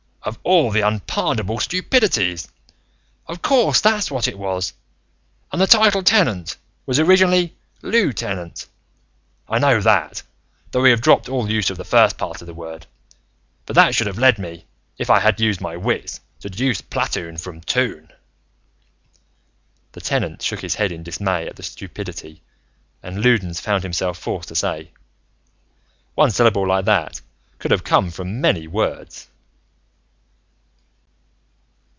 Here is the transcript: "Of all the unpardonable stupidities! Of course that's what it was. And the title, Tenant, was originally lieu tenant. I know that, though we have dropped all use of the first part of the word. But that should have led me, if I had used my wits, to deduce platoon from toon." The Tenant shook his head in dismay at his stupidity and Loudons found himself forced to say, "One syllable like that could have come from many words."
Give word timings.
"Of 0.23 0.37
all 0.43 0.69
the 0.69 0.81
unpardonable 0.81 1.59
stupidities! 1.59 2.47
Of 3.27 3.41
course 3.41 3.81
that's 3.81 4.11
what 4.11 4.27
it 4.27 4.37
was. 4.37 4.71
And 5.51 5.59
the 5.59 5.65
title, 5.65 6.03
Tenant, 6.03 6.57
was 6.85 6.99
originally 6.99 7.55
lieu 7.81 8.13
tenant. 8.13 8.67
I 9.49 9.57
know 9.57 9.81
that, 9.81 10.21
though 10.69 10.81
we 10.81 10.91
have 10.91 11.01
dropped 11.01 11.27
all 11.27 11.49
use 11.49 11.71
of 11.71 11.77
the 11.77 11.83
first 11.83 12.19
part 12.19 12.39
of 12.39 12.45
the 12.45 12.53
word. 12.53 12.85
But 13.65 13.73
that 13.77 13.95
should 13.95 14.05
have 14.05 14.19
led 14.19 14.37
me, 14.37 14.65
if 14.95 15.09
I 15.09 15.19
had 15.21 15.39
used 15.39 15.59
my 15.59 15.75
wits, 15.75 16.19
to 16.41 16.51
deduce 16.51 16.81
platoon 16.81 17.37
from 17.37 17.59
toon." 17.61 18.09
The 19.93 20.01
Tenant 20.01 20.43
shook 20.43 20.59
his 20.61 20.75
head 20.75 20.91
in 20.91 21.01
dismay 21.01 21.47
at 21.47 21.57
his 21.57 21.65
stupidity 21.65 22.43
and 23.01 23.25
Loudons 23.25 23.59
found 23.59 23.81
himself 23.81 24.19
forced 24.19 24.49
to 24.49 24.55
say, 24.55 24.91
"One 26.13 26.29
syllable 26.29 26.67
like 26.67 26.85
that 26.85 27.21
could 27.57 27.71
have 27.71 27.83
come 27.83 28.11
from 28.11 28.39
many 28.39 28.67
words." 28.67 29.27